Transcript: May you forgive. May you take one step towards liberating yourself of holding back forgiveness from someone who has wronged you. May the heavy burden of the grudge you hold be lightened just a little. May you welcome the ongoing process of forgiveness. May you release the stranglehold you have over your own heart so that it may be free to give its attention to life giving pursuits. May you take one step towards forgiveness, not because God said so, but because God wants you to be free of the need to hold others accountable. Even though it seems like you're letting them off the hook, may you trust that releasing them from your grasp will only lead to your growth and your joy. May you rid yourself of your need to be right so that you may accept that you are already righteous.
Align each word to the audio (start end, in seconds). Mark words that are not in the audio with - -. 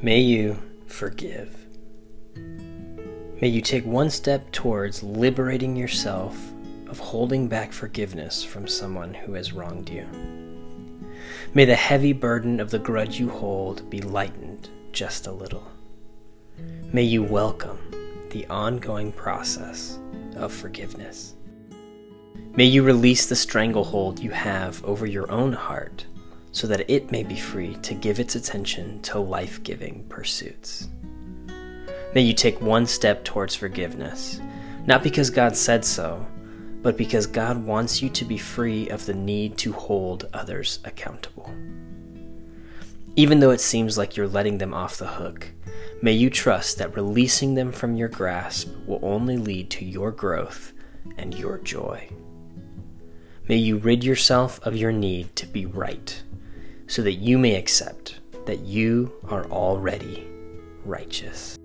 May 0.00 0.20
you 0.20 0.62
forgive. 0.86 1.66
May 3.40 3.48
you 3.48 3.60
take 3.60 3.84
one 3.84 4.10
step 4.10 4.52
towards 4.52 5.02
liberating 5.02 5.74
yourself 5.74 6.38
of 6.86 7.00
holding 7.00 7.48
back 7.48 7.72
forgiveness 7.72 8.44
from 8.44 8.68
someone 8.68 9.12
who 9.12 9.32
has 9.32 9.52
wronged 9.52 9.90
you. 9.90 10.06
May 11.52 11.64
the 11.64 11.74
heavy 11.74 12.12
burden 12.12 12.60
of 12.60 12.70
the 12.70 12.78
grudge 12.78 13.18
you 13.18 13.28
hold 13.28 13.90
be 13.90 14.00
lightened 14.00 14.68
just 14.92 15.26
a 15.26 15.32
little. 15.32 15.68
May 16.92 17.02
you 17.02 17.24
welcome 17.24 17.80
the 18.30 18.46
ongoing 18.46 19.10
process 19.10 19.98
of 20.36 20.52
forgiveness. 20.52 21.34
May 22.54 22.66
you 22.66 22.84
release 22.84 23.26
the 23.26 23.34
stranglehold 23.34 24.20
you 24.20 24.30
have 24.30 24.84
over 24.84 25.06
your 25.06 25.28
own 25.28 25.54
heart 25.54 26.06
so 26.52 26.66
that 26.66 26.88
it 26.90 27.12
may 27.12 27.22
be 27.22 27.36
free 27.36 27.74
to 27.76 27.94
give 27.94 28.18
its 28.18 28.34
attention 28.34 29.00
to 29.02 29.18
life 29.18 29.62
giving 29.62 30.04
pursuits. 30.08 30.88
May 32.14 32.22
you 32.22 32.32
take 32.32 32.60
one 32.60 32.86
step 32.86 33.24
towards 33.24 33.54
forgiveness, 33.54 34.40
not 34.86 35.02
because 35.02 35.30
God 35.30 35.56
said 35.56 35.84
so, 35.84 36.26
but 36.82 36.96
because 36.96 37.26
God 37.26 37.64
wants 37.64 38.00
you 38.00 38.08
to 38.10 38.24
be 38.24 38.38
free 38.38 38.88
of 38.88 39.04
the 39.04 39.14
need 39.14 39.58
to 39.58 39.72
hold 39.72 40.28
others 40.32 40.78
accountable. 40.84 41.52
Even 43.16 43.40
though 43.40 43.50
it 43.50 43.60
seems 43.60 43.98
like 43.98 44.16
you're 44.16 44.28
letting 44.28 44.58
them 44.58 44.72
off 44.72 44.96
the 44.96 45.06
hook, 45.06 45.48
may 46.00 46.12
you 46.12 46.30
trust 46.30 46.78
that 46.78 46.96
releasing 46.96 47.54
them 47.54 47.72
from 47.72 47.96
your 47.96 48.08
grasp 48.08 48.68
will 48.86 49.00
only 49.02 49.36
lead 49.36 49.70
to 49.70 49.84
your 49.84 50.12
growth 50.12 50.72
and 51.16 51.34
your 51.34 51.58
joy. 51.58 52.08
May 53.48 53.56
you 53.56 53.78
rid 53.78 54.04
yourself 54.04 54.60
of 54.64 54.76
your 54.76 54.92
need 54.92 55.34
to 55.36 55.46
be 55.46 55.66
right 55.66 56.22
so 56.88 57.02
that 57.02 57.14
you 57.14 57.38
may 57.38 57.54
accept 57.54 58.18
that 58.46 58.60
you 58.60 59.12
are 59.28 59.44
already 59.46 60.26
righteous. 60.84 61.56